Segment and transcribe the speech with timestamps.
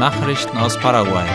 [0.00, 1.26] Nachrichten aus Paraguay.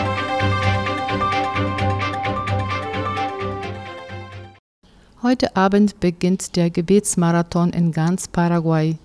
[5.22, 8.98] Heute Abend beginnt der Gebetsmarathon in ganz Paraguay.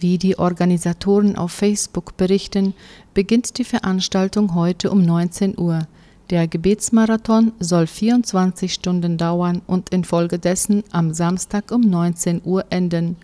[0.00, 2.72] Wie die Organisatoren auf Facebook berichten,
[3.12, 5.86] beginnt die Veranstaltung heute um 19 Uhr.
[6.30, 13.16] Der Gebetsmarathon soll 24 Stunden dauern und infolgedessen am Samstag um 19 Uhr enden.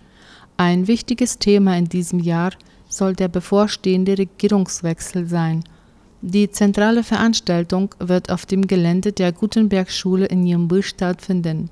[0.59, 2.51] Ein wichtiges Thema in diesem Jahr
[2.91, 5.65] soll der bevorstehende Regierungswechsel sein.
[6.21, 11.71] Die zentrale Veranstaltung wird auf dem Gelände der Gutenberg-Schule in Yumbu stattfinden.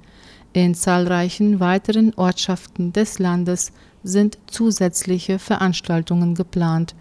[0.52, 3.72] In zahlreichen weiteren Ortschaften des Landes
[4.04, 6.94] sind zusätzliche Veranstaltungen geplant.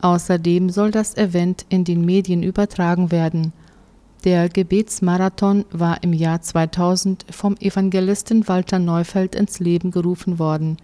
[0.00, 3.52] Außerdem soll das Event in den Medien übertragen werden.
[4.24, 10.78] Der Gebetsmarathon war im Jahr 2000 vom Evangelisten Walter Neufeld ins Leben gerufen worden.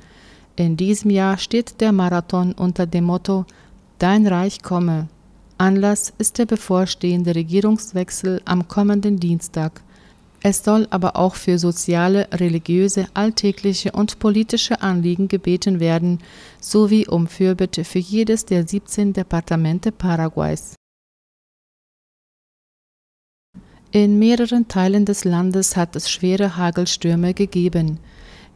[0.57, 3.47] In diesem Jahr steht der Marathon unter dem Motto
[3.99, 5.09] Dein Reich komme.
[5.59, 9.83] Anlass ist der bevorstehende Regierungswechsel am kommenden Dienstag.
[10.41, 16.21] Es soll aber auch für soziale, religiöse, alltägliche und politische Anliegen gebeten werden,
[16.61, 20.77] sowie um Fürbitte für jedes der 17 Departemente Paraguays.
[23.91, 27.99] In mehreren Teilen des Landes hat es schwere Hagelstürme gegeben.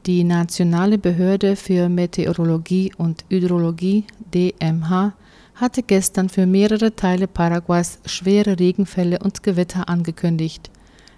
[0.07, 5.15] Die Nationale Behörde für Meteorologie und Hydrologie DMH
[5.55, 10.71] hatte gestern für mehrere Teile Paraguays schwere Regenfälle und Gewitter angekündigt.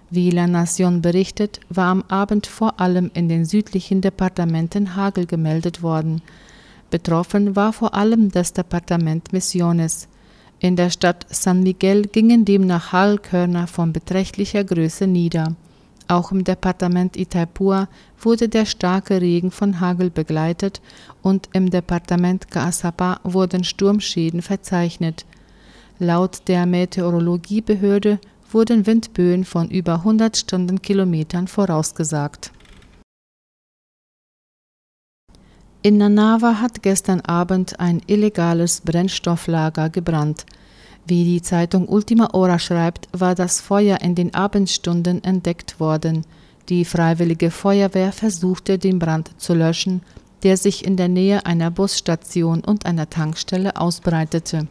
[0.09, 5.81] Wie La Nation berichtet, war am Abend vor allem in den südlichen Departementen Hagel gemeldet
[5.81, 6.21] worden.
[6.89, 10.07] Betroffen war vor allem das Departement Misiones.
[10.59, 15.55] In der Stadt San Miguel gingen demnach Hagelkörner von beträchtlicher Größe nieder.
[16.07, 17.87] Auch im Departement Itaipua
[18.19, 20.81] wurde der starke Regen von Hagel begleitet
[21.23, 25.25] und im Departement Caazapá wurden Sturmschäden verzeichnet.
[25.97, 28.19] Laut der Meteorologiebehörde
[28.51, 32.51] wurden Windböen von über 100 Stundenkilometern vorausgesagt.
[35.81, 40.45] In Nanava hat gestern Abend ein illegales Brennstofflager gebrannt.
[41.07, 46.25] Wie die Zeitung Ultima Hora schreibt, war das Feuer in den Abendstunden entdeckt worden.
[46.67, 50.01] Die Freiwillige Feuerwehr versuchte, den Brand zu löschen,
[50.41, 54.67] der sich in der Nähe einer Busstation und einer Tankstelle ausbreitete.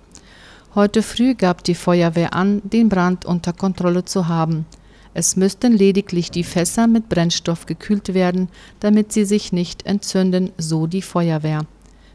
[0.74, 4.66] Heute früh gab die Feuerwehr an, den Brand unter Kontrolle zu haben.
[5.14, 8.48] Es müssten lediglich die Fässer mit Brennstoff gekühlt werden,
[8.80, 11.60] damit sie sich nicht entzünden, so die Feuerwehr.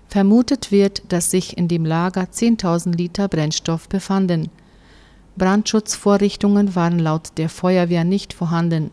[0.10, 4.50] Vermutet wird, dass sich in dem Lager 10.000 Liter Brennstoff befanden.
[5.38, 8.90] Brandschutzvorrichtungen waren laut der Feuerwehr nicht vorhanden.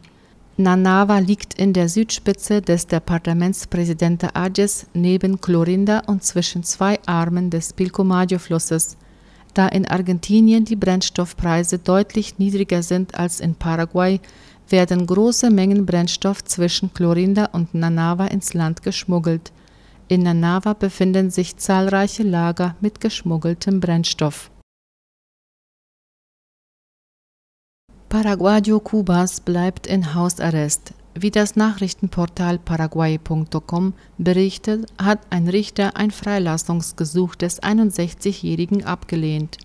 [0.59, 7.73] Nanava liegt in der Südspitze des Departementspräsidenten Ages neben Clorinda und zwischen zwei Armen des
[7.73, 8.99] Pilcomayo-Flusses.
[9.55, 14.21] Da in Argentinien die Brennstoffpreise deutlich niedriger sind als in Paraguay,
[14.69, 19.51] werden große Mengen Brennstoff zwischen Clorinda und Nanava ins Land geschmuggelt.
[20.09, 24.51] In Nanava befinden sich zahlreiche Lager mit geschmuggeltem Brennstoff.
[28.09, 30.95] Paraguayo Kubas bleibt in Hausarrest.
[31.15, 39.59] Wie das Nachrichtenportal paraguay.com berichtet, hat ein Richter ein Freilassungsgesuch des 61-Jährigen abgelehnt.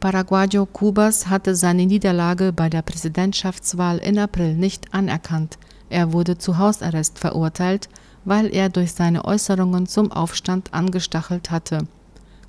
[0.00, 5.58] Paraguayo Cubas hatte seine Niederlage bei der Präsidentschaftswahl in April nicht anerkannt.
[5.90, 7.88] Er wurde zu Hausarrest verurteilt,
[8.24, 11.86] weil er durch seine Äußerungen zum Aufstand angestachelt hatte.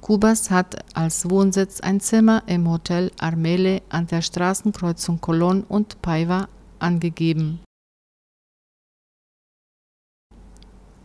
[0.02, 6.48] Cubas hat als Wohnsitz ein Zimmer im Hotel Armele an der Straßenkreuzung Colón und Paiva
[6.80, 7.60] angegeben.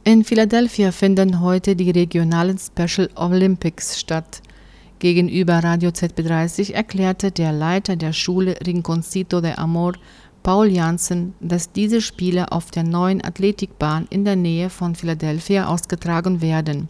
[0.04, 4.42] In Philadelphia finden heute die regionalen Special Olympics statt.
[4.98, 9.94] Gegenüber Radio ZB30 erklärte der Leiter der Schule Rinconcito de Amor,
[10.42, 16.40] Paul Janssen, dass diese Spiele auf der neuen Athletikbahn in der Nähe von Philadelphia ausgetragen
[16.40, 16.88] werden.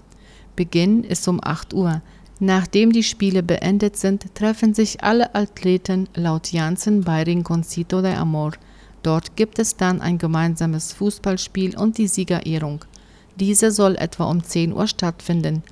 [0.54, 2.00] Beginn ist um 8 Uhr.
[2.38, 8.52] Nachdem die Spiele beendet sind, treffen sich alle Athleten laut Janssen bei Rinconcito de Amor.
[9.02, 12.84] Dort gibt es dann ein gemeinsames Fußballspiel und die Siegerehrung.
[13.36, 15.62] Diese soll etwa um 10 Uhr stattfinden.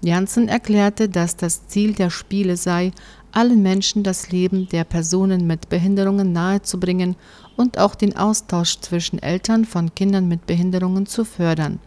[0.00, 2.92] Janssen erklärte, dass das Ziel der Spiele sei,
[3.36, 7.16] allen Menschen das Leben der Personen mit Behinderungen nahezubringen
[7.54, 11.78] und auch den Austausch zwischen Eltern von Kindern mit Behinderungen zu fördern.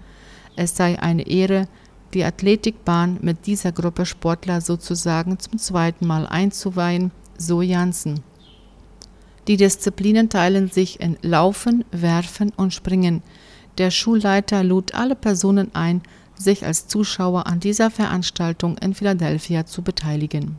[0.56, 1.68] Es sei eine Ehre,
[2.14, 8.20] die Athletikbahn mit dieser Gruppe Sportler sozusagen zum zweiten Mal einzuweihen, so Janssen.
[9.48, 13.24] Die Disziplinen teilen sich in Laufen, Werfen und Springen.
[13.80, 16.04] Der Schulleiter lud alle Personen ein,
[16.36, 20.58] sich als Zuschauer an dieser Veranstaltung in Philadelphia zu beteiligen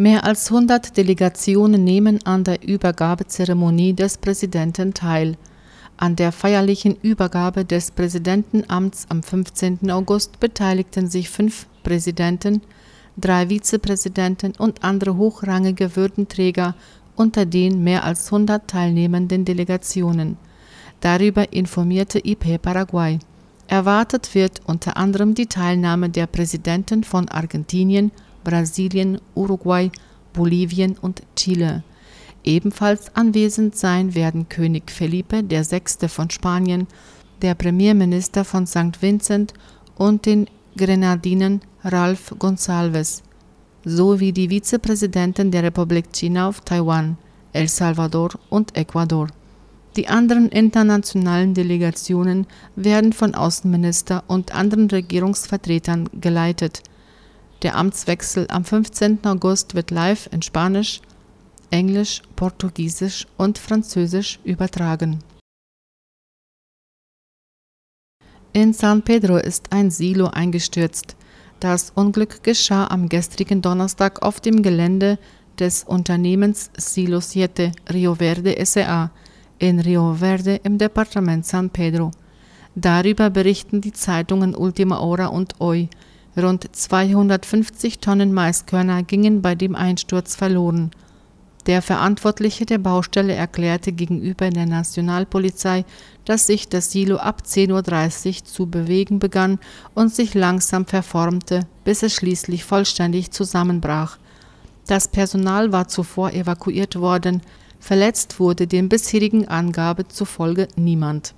[0.00, 5.36] Mehr als 100 Delegationen nehmen an der Übergabezeremonie des Präsidenten teil.
[5.98, 9.90] An der feierlichen Übergabe des Präsidentenamts am 15.
[9.90, 12.62] August beteiligten sich fünf Präsidenten,
[13.18, 16.74] drei Vizepräsidenten und andere hochrangige Würdenträger
[17.14, 20.38] unter den mehr als 100 teilnehmenden Delegationen.
[21.00, 23.18] Darüber informierte IP Paraguay.
[23.68, 28.12] Erwartet wird unter anderem die Teilnahme der Präsidenten von Argentinien,
[28.44, 29.90] Brasilien, Uruguay,
[30.32, 31.82] Bolivien und Chile.
[32.44, 36.08] Ebenfalls anwesend sein werden König Felipe VI.
[36.08, 36.86] von Spanien,
[37.42, 39.00] der Premierminister von St.
[39.00, 39.52] Vincent
[39.96, 40.46] und den
[40.76, 43.22] Grenadinen Ralph Gonsalves
[43.84, 47.16] sowie die Vizepräsidenten der Republik China auf Taiwan,
[47.52, 49.28] El Salvador und Ecuador.
[49.96, 52.46] Die anderen internationalen Delegationen
[52.76, 56.82] werden von Außenminister und anderen Regierungsvertretern geleitet.
[57.62, 59.18] Der Amtswechsel am 15.
[59.24, 61.02] August wird live in Spanisch,
[61.70, 65.18] Englisch, Portugiesisch und Französisch übertragen.
[68.52, 71.16] In San Pedro ist ein Silo eingestürzt.
[71.60, 75.18] Das Unglück geschah am gestrigen Donnerstag auf dem Gelände
[75.58, 79.10] des Unternehmens Silo 7 Rio Verde S.A.
[79.58, 82.10] in Rio Verde im Departement San Pedro.
[82.74, 85.90] Darüber berichten die Zeitungen Ultima Hora und Hoy.
[86.42, 90.90] Rund 250 Tonnen Maiskörner gingen bei dem Einsturz verloren.
[91.66, 95.84] Der Verantwortliche der Baustelle erklärte gegenüber der Nationalpolizei,
[96.24, 99.58] dass sich das Silo ab 10.30 Uhr zu bewegen begann
[99.94, 104.18] und sich langsam verformte, bis es schließlich vollständig zusammenbrach.
[104.86, 107.42] Das Personal war zuvor evakuiert worden,
[107.78, 111.34] verletzt wurde den bisherigen Angaben zufolge niemand.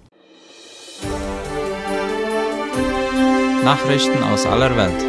[3.64, 5.02] Nachrichten aus aller Welt.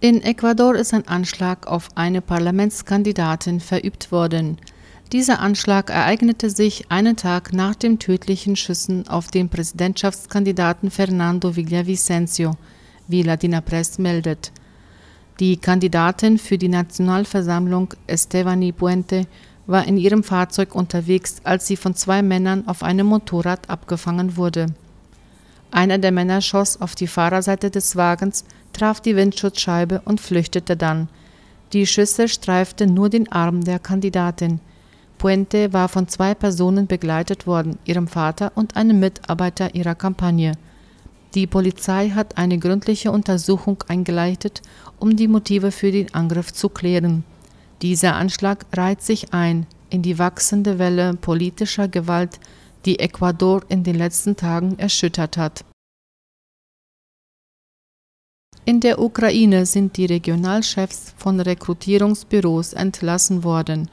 [0.00, 4.58] In Ecuador ist ein Anschlag auf eine Parlamentskandidatin verübt worden.
[5.12, 12.52] Dieser Anschlag ereignete sich einen Tag nach den tödlichen Schüssen auf den Präsidentschaftskandidaten Fernando Villavicencio,
[13.08, 14.52] wie Latina Press meldet.
[15.40, 19.26] Die Kandidatin für die Nationalversammlung Estebani Puente
[19.70, 24.66] war in ihrem Fahrzeug unterwegs, als sie von zwei Männern auf einem Motorrad abgefangen wurde.
[25.70, 31.08] Einer der Männer schoss auf die Fahrerseite des Wagens, traf die Windschutzscheibe und flüchtete dann.
[31.72, 34.60] Die Schüsse streiften nur den Arm der Kandidatin.
[35.18, 40.52] Puente war von zwei Personen begleitet worden, ihrem Vater und einem Mitarbeiter ihrer Kampagne.
[41.34, 44.62] Die Polizei hat eine gründliche Untersuchung eingeleitet,
[44.98, 47.22] um die Motive für den Angriff zu klären.
[47.82, 52.38] Dieser Anschlag reiht sich ein in die wachsende Welle politischer Gewalt,
[52.84, 55.64] die Ecuador in den letzten Tagen erschüttert hat.
[58.64, 63.90] In der Ukraine sind die Regionalchefs von Rekrutierungsbüros entlassen worden.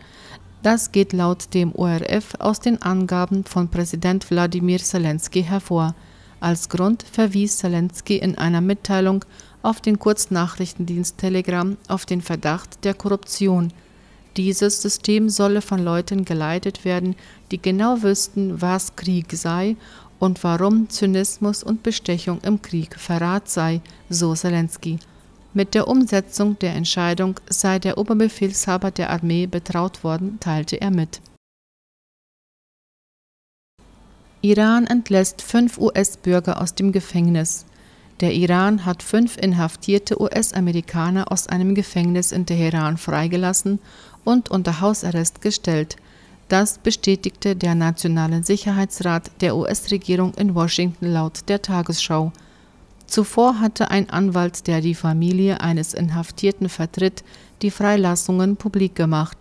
[0.62, 5.96] Das geht laut dem ORF aus den Angaben von Präsident Wladimir Zelensky hervor.
[6.40, 9.26] Als Grund verwies Zelensky in einer Mitteilung
[9.64, 13.74] auf den Kurznachrichtendienst Telegram auf den Verdacht der Korruption.
[14.38, 17.16] Dieses System solle von Leuten geleitet werden,
[17.52, 19.76] die genau wüssten, was Krieg sei
[20.20, 25.00] und warum Zynismus und Bestechung im Krieg Verrat sei, so Zelensky.
[25.54, 31.20] Mit der Umsetzung der Entscheidung sei der Oberbefehlshaber der Armee betraut worden, teilte er mit.
[34.42, 37.66] Iran entlässt fünf US-Bürger aus dem Gefängnis.
[38.20, 43.80] Der Iran hat fünf inhaftierte US-Amerikaner aus einem Gefängnis in Teheran freigelassen
[44.24, 45.98] und unter Hausarrest gestellt.
[46.50, 52.32] Das bestätigte der Nationale Sicherheitsrat der US-Regierung in Washington laut der Tagesschau.
[53.06, 57.24] Zuvor hatte ein Anwalt, der die Familie eines Inhaftierten vertritt,
[57.62, 59.38] die Freilassungen publik gemacht.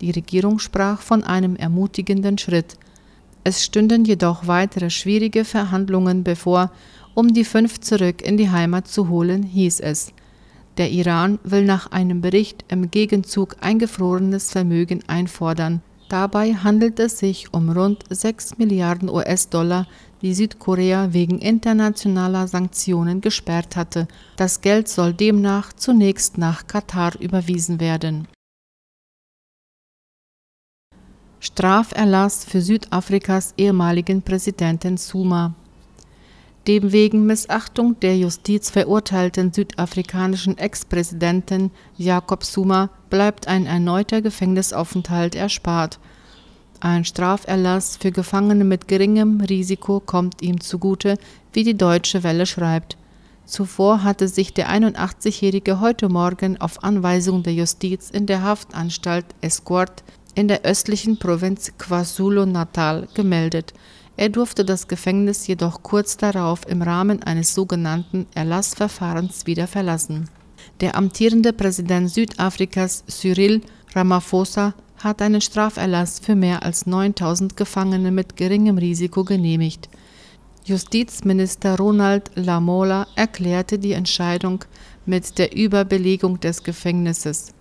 [0.00, 2.76] Die Regierung sprach von einem ermutigenden Schritt.
[3.42, 6.70] Es stünden jedoch weitere schwierige Verhandlungen bevor,
[7.14, 10.12] um die fünf zurück in die Heimat zu holen, hieß es.
[10.76, 15.82] Der Iran will nach einem Bericht im Gegenzug eingefrorenes Vermögen einfordern.
[16.08, 19.86] Dabei handelt es sich um rund 6 Milliarden US-Dollar,
[20.22, 24.08] die Südkorea wegen internationaler Sanktionen gesperrt hatte.
[24.36, 28.26] Das Geld soll demnach zunächst nach Katar überwiesen werden.
[31.42, 35.54] Straferlass für Südafrikas ehemaligen Präsidenten Zuma.
[36.66, 45.98] Dem wegen Missachtung der Justiz verurteilten südafrikanischen Ex-Präsidenten Jacob Zuma bleibt ein erneuter Gefängnisaufenthalt erspart.
[46.80, 51.16] Ein Straferlass für Gefangene mit geringem Risiko kommt ihm zugute,
[51.54, 52.98] wie die Deutsche Welle schreibt.
[53.46, 60.04] Zuvor hatte sich der 81-Jährige heute Morgen auf Anweisung der Justiz in der Haftanstalt Esquart
[60.34, 63.72] in der östlichen Provinz KwaZulu-Natal gemeldet.
[64.16, 70.28] Er durfte das Gefängnis jedoch kurz darauf im Rahmen eines sogenannten Erlassverfahrens wieder verlassen.
[70.80, 73.62] Der amtierende Präsident Südafrikas Cyril
[73.94, 79.88] Ramaphosa hat einen Straferlass für mehr als 9000 Gefangene mit geringem Risiko genehmigt.
[80.64, 84.64] Justizminister Ronald Lamola erklärte die Entscheidung
[85.06, 87.52] mit der Überbelegung des Gefängnisses.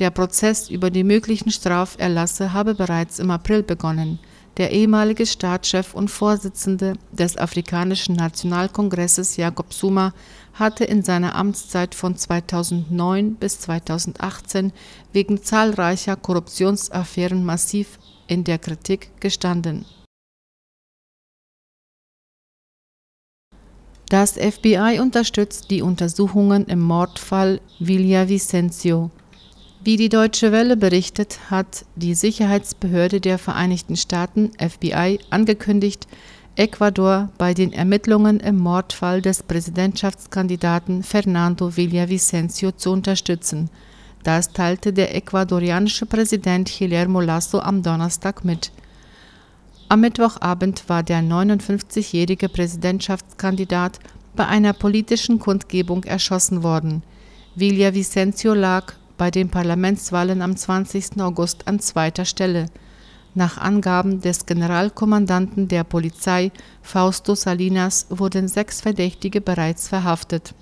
[0.00, 4.18] Der Prozess über die möglichen Straferlasse habe bereits im April begonnen.
[4.56, 10.14] Der ehemalige Staatschef und Vorsitzende des Afrikanischen Nationalkongresses Jacob Zuma
[10.54, 14.72] hatte in seiner Amtszeit von 2009 bis 2018
[15.12, 19.84] wegen zahlreicher Korruptionsaffären massiv in der Kritik gestanden.
[24.08, 29.10] Das FBI unterstützt die Untersuchungen im Mordfall Villavicencio.
[29.82, 36.06] Wie die Deutsche Welle berichtet, hat die Sicherheitsbehörde der Vereinigten Staaten FBI angekündigt,
[36.54, 43.70] Ecuador bei den Ermittlungen im Mordfall des Präsidentschaftskandidaten Fernando Villavicencio zu unterstützen.
[44.22, 48.72] Das teilte der ecuadorianische Präsident Guillermo Lasso am Donnerstag mit.
[49.88, 53.98] Am Mittwochabend war der 59-jährige Präsidentschaftskandidat
[54.36, 57.02] bei einer politischen Kundgebung erschossen worden.
[57.56, 61.20] Villavicencio lag bei den Parlamentswahlen am 20.
[61.20, 62.70] August an zweiter Stelle.
[63.34, 70.54] Nach Angaben des Generalkommandanten der Polizei Fausto Salinas wurden sechs Verdächtige bereits verhaftet.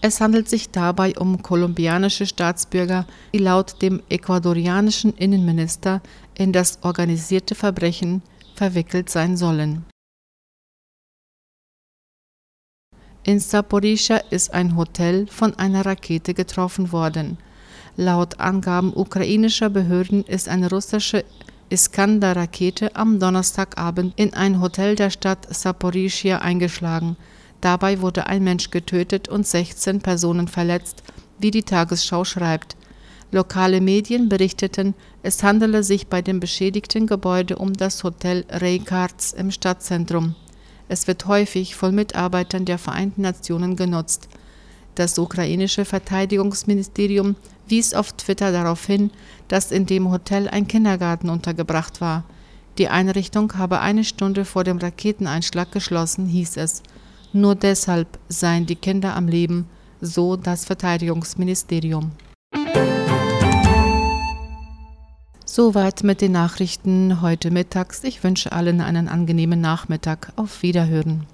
[0.00, 3.04] Es handelt sich dabei um kolumbianische Staatsbürger,
[3.34, 6.02] die laut dem ecuadorianischen Innenminister
[6.36, 8.22] in das organisierte Verbrechen
[8.54, 9.84] verwickelt sein sollen
[13.24, 17.38] In Saporischa ist ein Hotel von einer Rakete getroffen worden.
[17.96, 21.24] Laut Angaben ukrainischer Behörden ist eine russische
[21.70, 27.16] Iskander-Rakete am Donnerstagabend in ein Hotel der Stadt Saporischia eingeschlagen.
[27.60, 31.04] Dabei wurde ein Mensch getötet und 16 Personen verletzt,
[31.38, 32.76] wie die Tagesschau schreibt.
[33.30, 39.52] Lokale Medien berichteten, es handele sich bei dem beschädigten Gebäude um das Hotel Reykarts im
[39.52, 40.34] Stadtzentrum.
[40.92, 44.28] Es wird häufig von Mitarbeitern der Vereinten Nationen genutzt.
[44.94, 47.34] Das ukrainische Verteidigungsministerium
[47.66, 49.10] wies auf Twitter darauf hin,
[49.48, 52.24] dass in dem Hotel ein Kindergarten untergebracht war.
[52.76, 56.82] Die Einrichtung habe eine Stunde vor dem Raketeneinschlag geschlossen, hieß es.
[57.32, 59.64] Nur deshalb seien die Kinder am Leben,
[60.02, 62.10] so das Verteidigungsministerium.
[65.54, 68.04] Soweit mit den Nachrichten heute mittags.
[68.04, 70.32] Ich wünsche allen einen angenehmen Nachmittag.
[70.36, 71.26] Auf Wiederhören.